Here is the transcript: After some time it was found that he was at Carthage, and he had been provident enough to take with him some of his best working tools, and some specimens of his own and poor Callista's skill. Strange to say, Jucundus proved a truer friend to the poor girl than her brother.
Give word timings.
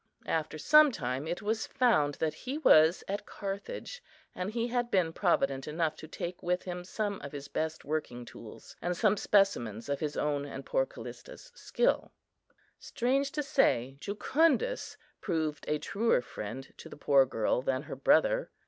After 0.25 0.57
some 0.57 0.91
time 0.91 1.27
it 1.27 1.43
was 1.43 1.67
found 1.67 2.15
that 2.15 2.33
he 2.33 2.57
was 2.57 3.03
at 3.07 3.27
Carthage, 3.27 4.01
and 4.33 4.49
he 4.49 4.69
had 4.69 4.89
been 4.89 5.13
provident 5.13 5.67
enough 5.67 5.95
to 5.97 6.07
take 6.07 6.41
with 6.41 6.63
him 6.63 6.83
some 6.83 7.21
of 7.21 7.31
his 7.33 7.47
best 7.47 7.85
working 7.85 8.25
tools, 8.25 8.75
and 8.81 8.97
some 8.97 9.15
specimens 9.15 9.89
of 9.89 9.99
his 9.99 10.17
own 10.17 10.43
and 10.43 10.65
poor 10.65 10.87
Callista's 10.87 11.51
skill. 11.53 12.11
Strange 12.79 13.31
to 13.33 13.43
say, 13.43 13.97
Jucundus 13.99 14.97
proved 15.21 15.65
a 15.67 15.77
truer 15.77 16.23
friend 16.23 16.73
to 16.77 16.89
the 16.89 16.97
poor 16.97 17.27
girl 17.27 17.61
than 17.61 17.83
her 17.83 17.95
brother. 17.95 18.49